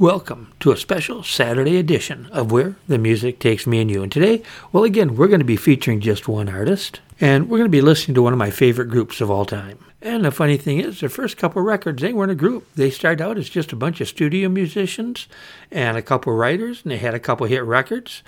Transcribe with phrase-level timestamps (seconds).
[0.00, 4.02] Welcome to a special Saturday edition of Where the Music Takes Me and You.
[4.02, 4.42] And today,
[4.72, 7.82] well, again, we're going to be featuring just one artist, and we're going to be
[7.82, 9.78] listening to one of my favorite groups of all time.
[10.00, 12.66] And the funny thing is, their first couple records, they weren't a group.
[12.76, 15.28] They started out as just a bunch of studio musicians
[15.70, 18.22] and a couple writers, and they had a couple hit records.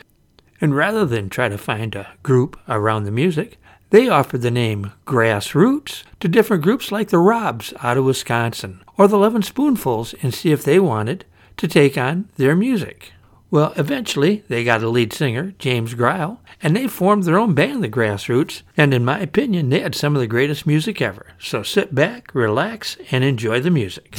[0.60, 3.58] And rather than try to find a group around the music,
[3.88, 9.08] they offered the name Grassroots to different groups like the Robs out of Wisconsin or
[9.08, 11.24] the Lovin' Spoonfuls and see if they wanted
[11.56, 13.12] to take on their music.
[13.50, 17.84] Well, eventually they got a lead singer, James Grill, and they formed their own band,
[17.84, 21.26] the Grassroots, and in my opinion, they had some of the greatest music ever.
[21.38, 24.16] So sit back, relax, and enjoy the music.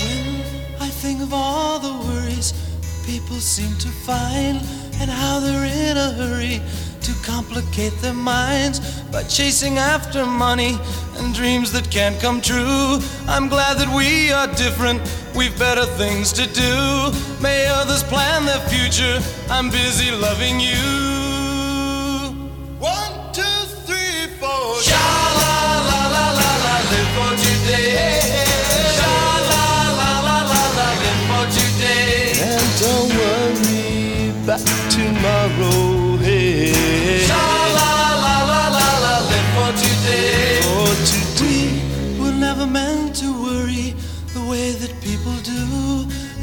[0.00, 2.54] When I think of all the worries
[3.04, 4.56] people seem to find
[5.00, 6.62] and how they're in a hurry
[7.30, 8.78] complicate their minds
[9.12, 10.76] by chasing after money
[11.18, 12.98] and dreams that can't come true.
[13.28, 15.00] I'm glad that we are different,
[15.34, 16.74] we've better things to do.
[17.40, 19.16] May others plan their future,
[19.48, 20.86] I'm busy loving you.
[22.78, 24.66] One, two, three, four.
[24.88, 25.06] Sha
[25.42, 25.56] la
[25.90, 28.34] la la la la, live for today.
[28.98, 29.16] Sha
[29.52, 29.66] la
[30.00, 32.34] la la la la, live for today.
[32.50, 35.99] And don't worry about tomorrow.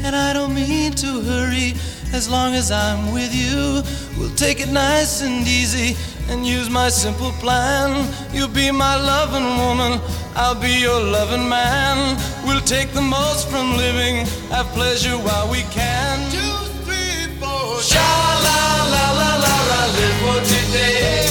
[0.08, 1.74] And I don't mean to hurry
[2.14, 3.82] as long as I'm with you.
[4.16, 5.98] We'll take it nice and easy
[6.30, 8.08] and use my simple plan.
[8.32, 10.00] You'll be my loving woman,
[10.34, 12.16] I'll be your loving man.
[12.46, 16.16] We'll take the most from living, have pleasure while we can.
[16.32, 17.78] Two, three, four.
[17.82, 18.08] Sha
[18.46, 18.60] la
[18.94, 21.27] la la la la, live for today.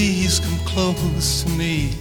[0.00, 1.92] Please come close to me.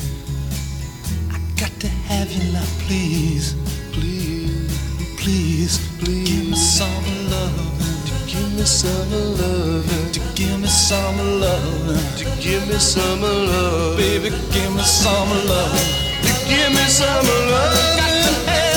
[1.35, 3.55] I got to have you now, please,
[3.91, 4.71] Please,
[5.19, 6.29] please, please.
[6.29, 8.25] give me some love.
[8.25, 9.11] give me some
[9.41, 10.13] love.
[10.13, 13.97] To give me some love, To give me some love.
[13.97, 15.79] baby, give me some love.
[16.23, 18.68] To give me some love.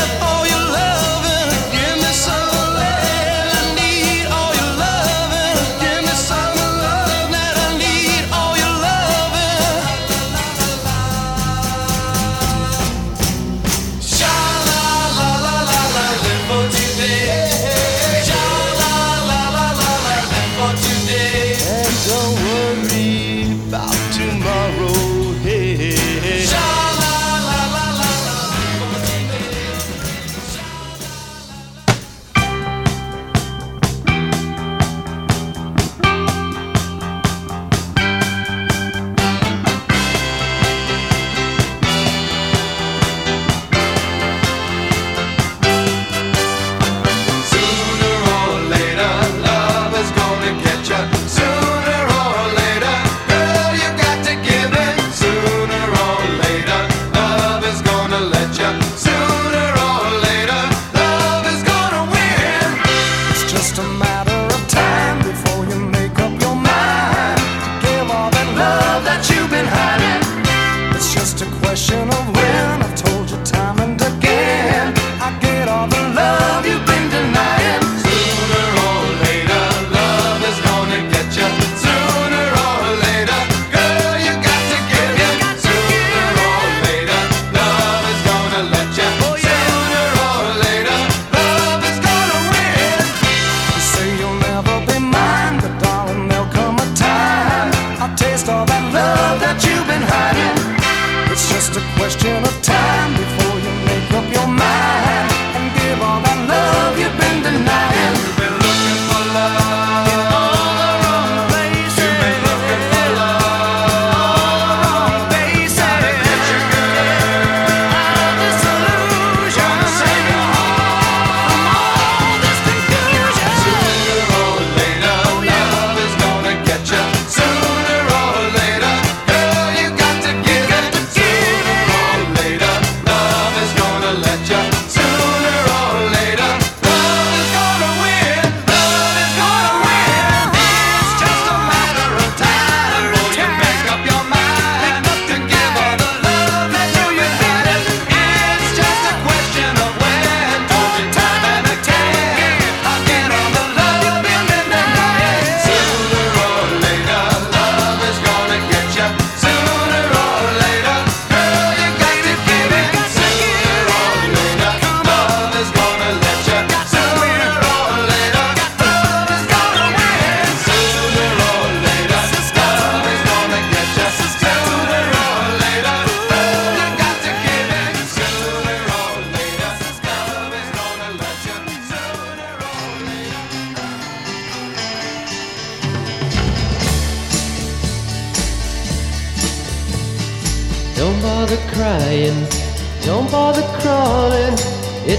[71.83, 73.22] reflection of when I've told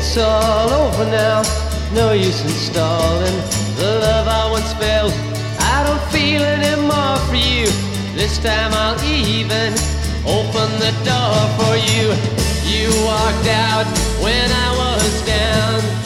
[0.06, 1.44] It's all over now,
[1.94, 3.38] no use in stalling.
[3.78, 5.14] The love I once felt,
[5.72, 7.68] I don't feel anymore for you.
[8.14, 9.72] This time I'll even
[10.28, 12.12] open the door for you.
[12.68, 13.88] You walked out
[14.22, 16.03] when I was down.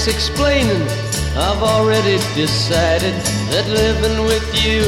[0.00, 0.82] use explaining.
[1.36, 3.14] I've already decided
[3.50, 4.82] that living with you,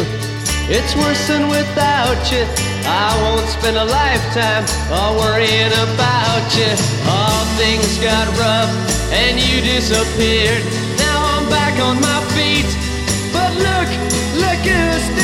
[0.69, 2.45] it's worse than without you.
[2.85, 6.73] I won't spend a lifetime all worrying about you.
[7.09, 8.73] All things got rough
[9.13, 10.63] and you disappeared.
[10.99, 12.69] Now I'm back on my feet.
[13.33, 13.89] But look,
[14.41, 15.22] look who's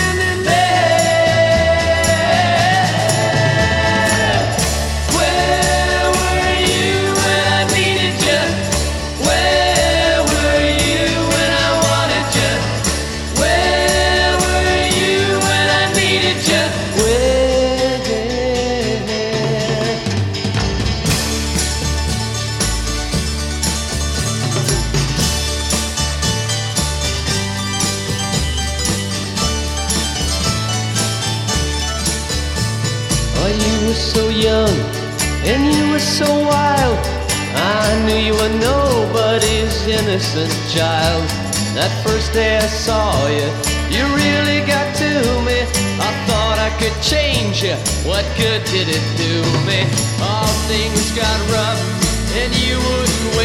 [40.79, 41.27] child.
[41.75, 43.49] That first day I saw you,
[43.91, 45.11] you really got to
[45.43, 45.59] me.
[45.99, 47.75] I thought I could change you.
[48.07, 49.83] What good did it do me?
[50.23, 51.83] All things got rough,
[52.39, 53.38] and you wouldn't.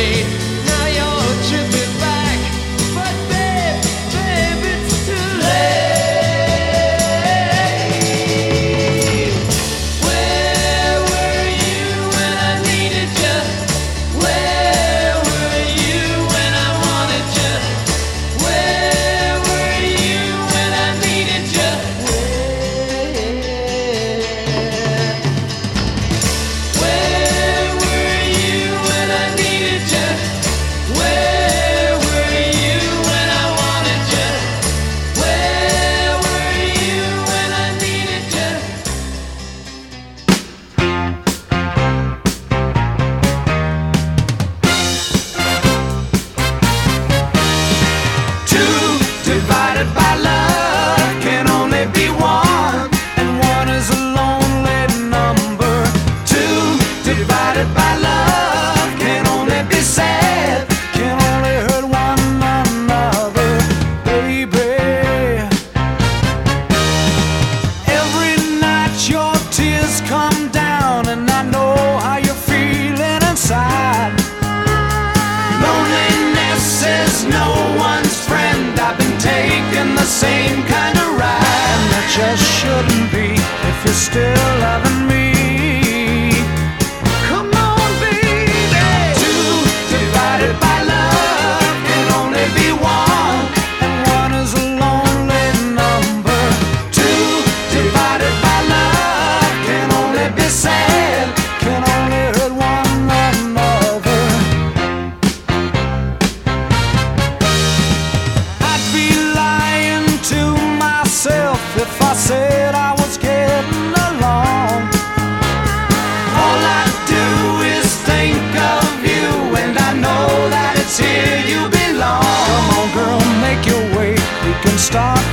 [124.94, 125.33] stop.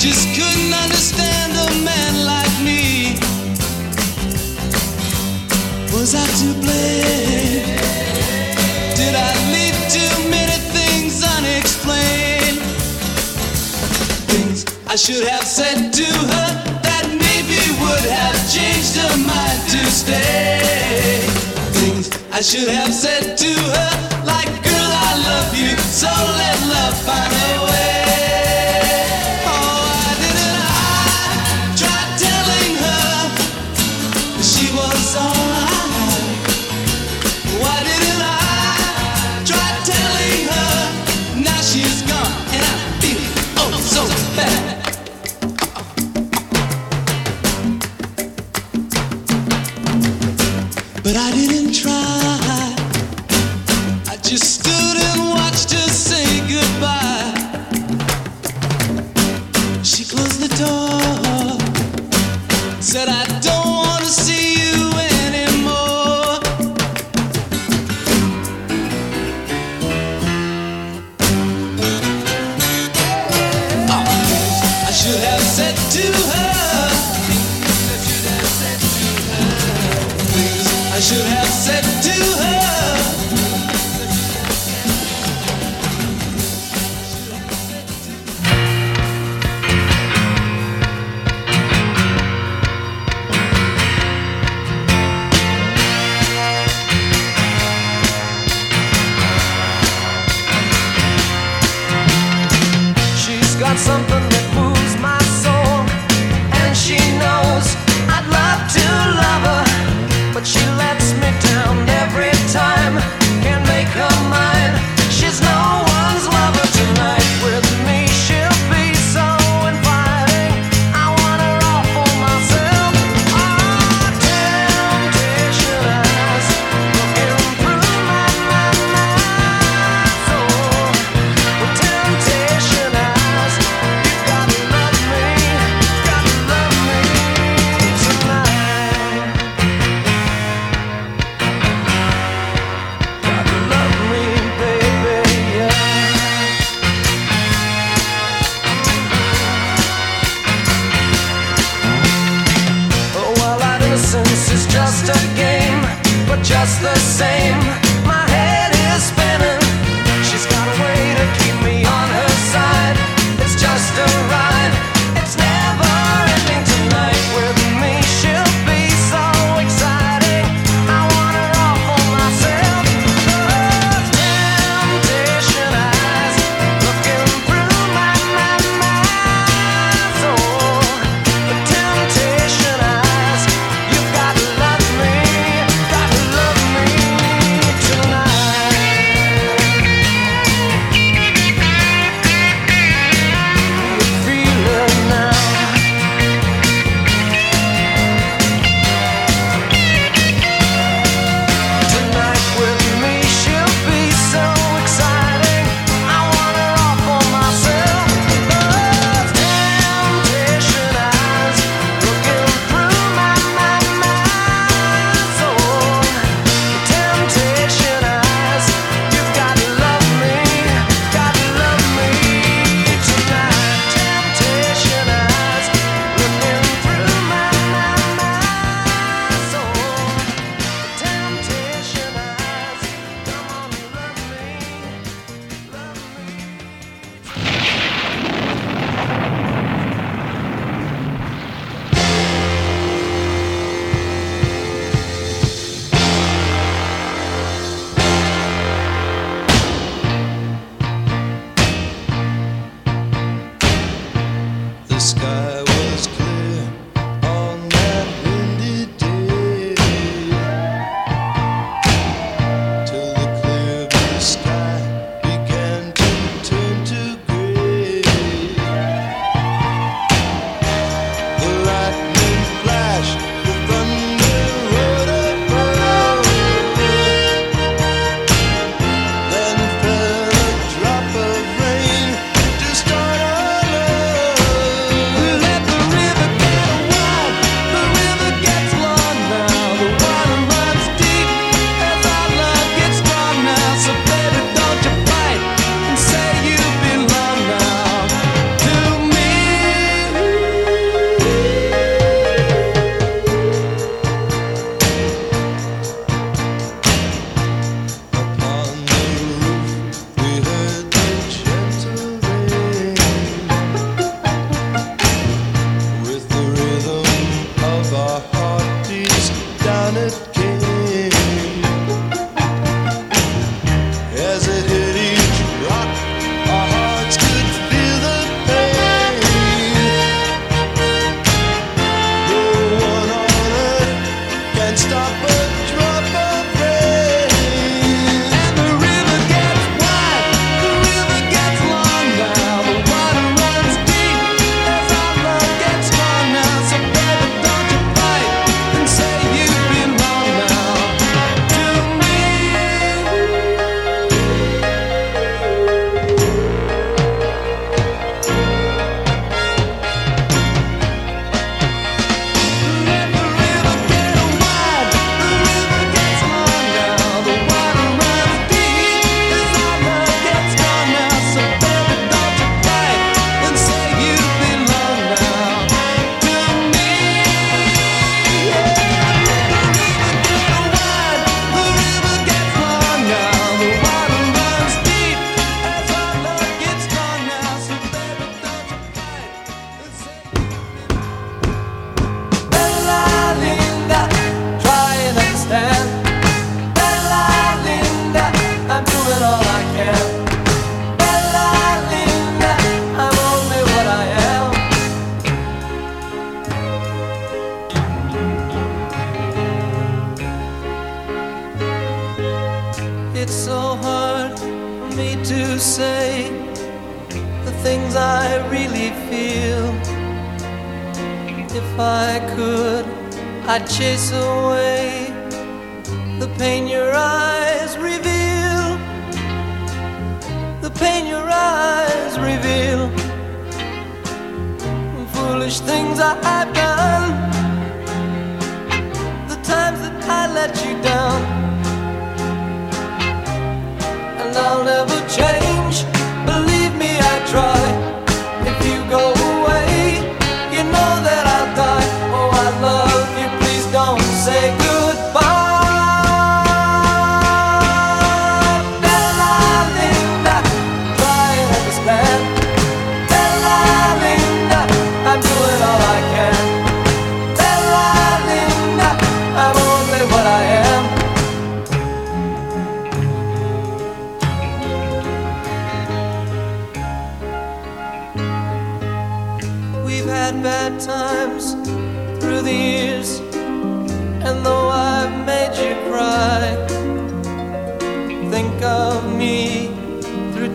[0.00, 3.20] just couldn't understand a man like me.
[5.92, 7.68] Was I to blame?
[8.96, 12.60] Did I leave too many things unexplained?
[14.32, 16.48] Things I should have said to her
[16.80, 21.20] that maybe would have changed her mind to stay.
[21.76, 26.96] Things I should have said to her, like, girl, I love you, so let love
[27.04, 28.49] find a way.
[62.80, 63.19] Said I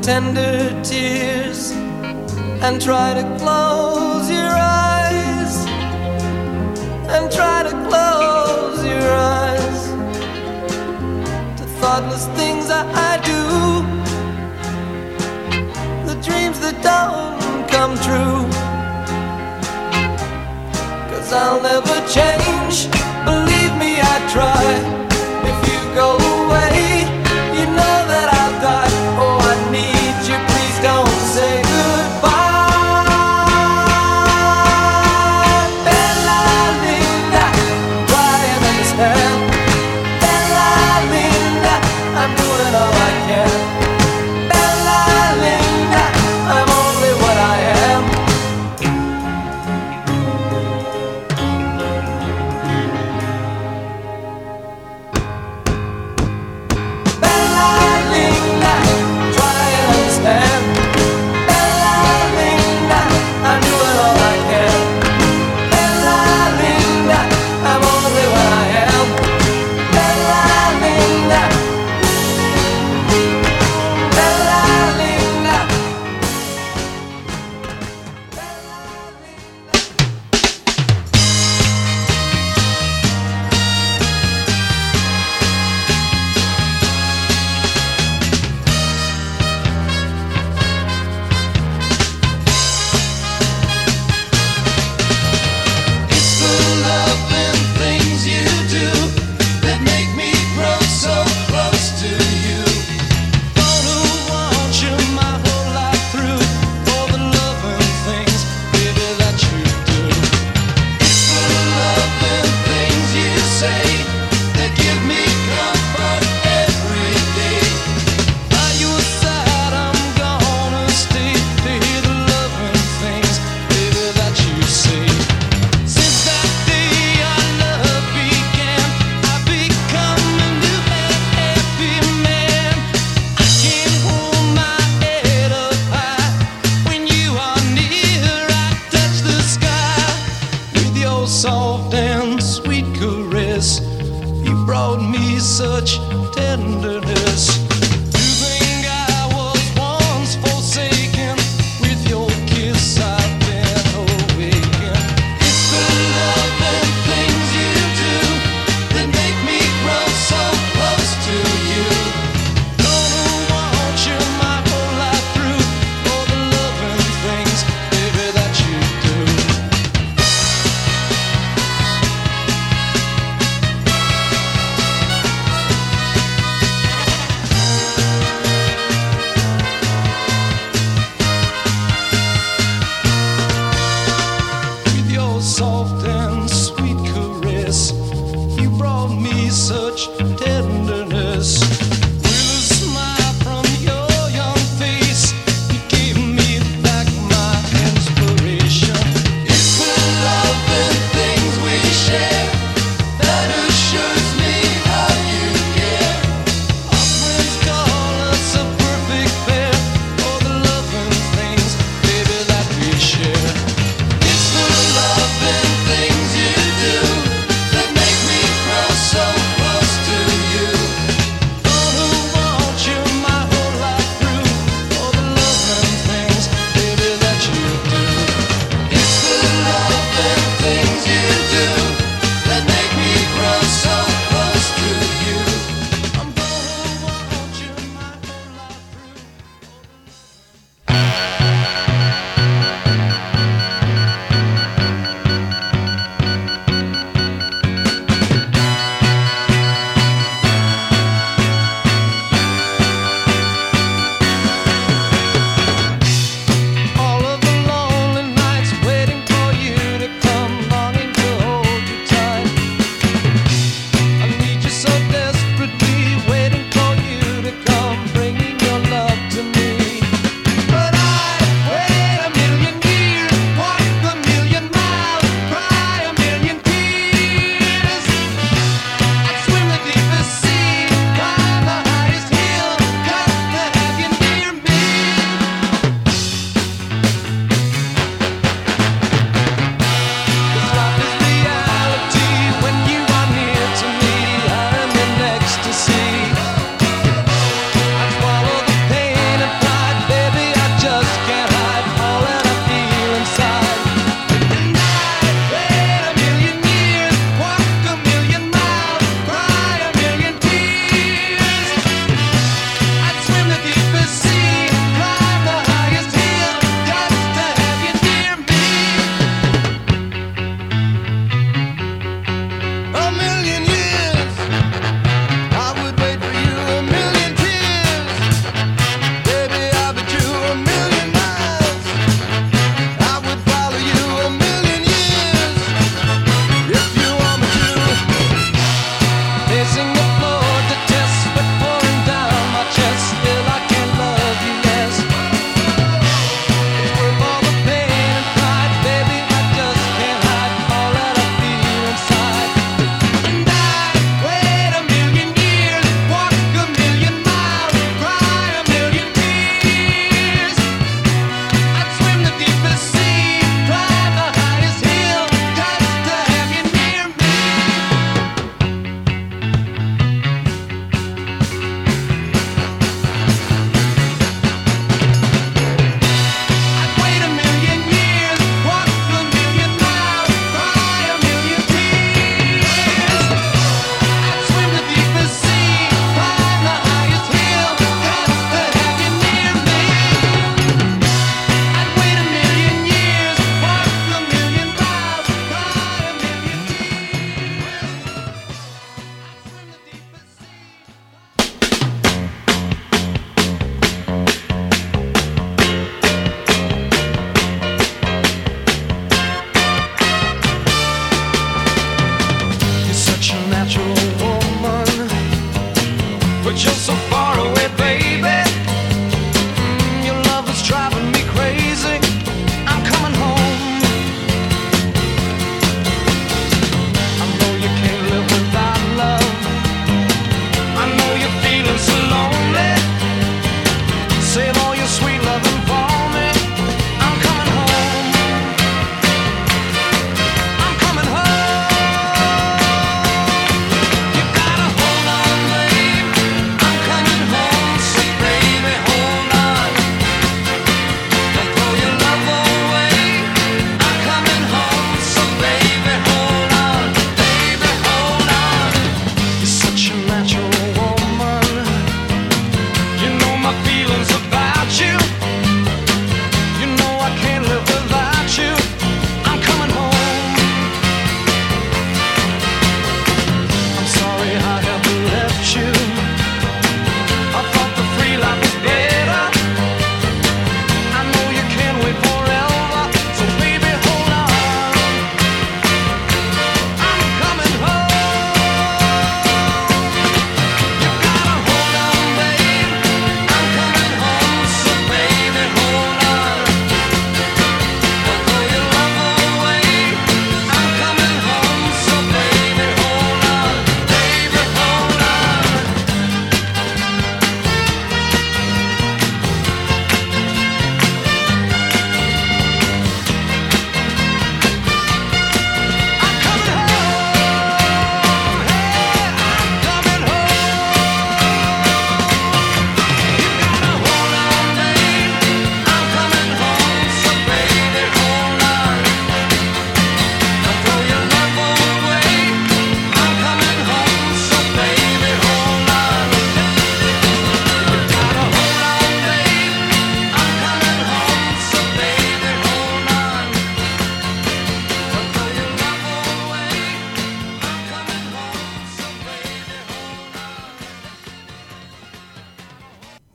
[0.06, 1.72] tender tears
[2.62, 5.65] and try to close your eyes
[7.10, 9.89] and try to close your eyes
[11.60, 13.41] to thoughtless things I, I do
[16.06, 18.46] the dreams that don't come true.
[21.10, 22.91] Cause I'll never change.
[23.26, 24.94] Believe me I try.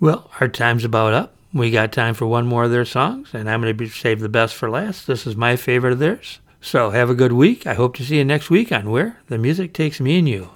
[0.01, 1.35] Well, our time's about up.
[1.53, 4.31] We got time for one more of their songs, and I'm going to save the
[4.31, 5.07] best for last.
[5.07, 6.39] This is my favorite of theirs.
[6.63, 7.67] So have a good week.
[7.67, 10.51] I hope to see you next week on Where the Music Takes Me and You.